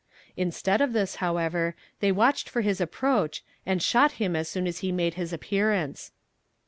[0.35, 4.79] Instead of this, however, they watched for his approach, and shot him as soon as
[4.79, 6.11] he made his appearance.